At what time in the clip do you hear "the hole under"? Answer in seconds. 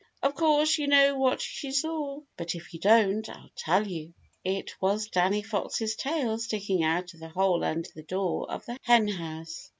7.19-7.87